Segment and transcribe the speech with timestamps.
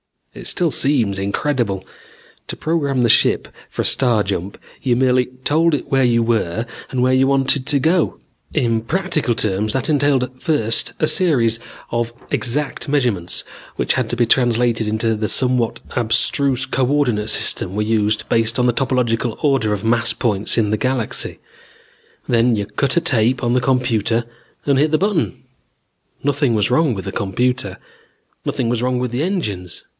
[0.33, 1.83] "It still seems incredible.
[2.47, 6.65] To program the ship for a star jump, you merely told it where you were
[6.89, 8.17] and where you wanted to go.
[8.53, 11.59] In practical terms, that entailed first a series
[11.91, 13.43] of exact measurements
[13.75, 18.57] which had to be translated into the somewhat abstruse co ordinate system we used based
[18.57, 21.39] on the topological order of mass points in the galaxy.
[22.27, 24.23] Then you cut a tape on the computer
[24.65, 25.43] and hit the button.
[26.23, 27.77] Nothing was wrong with the computer.
[28.45, 29.83] Nothing was wrong with the engines.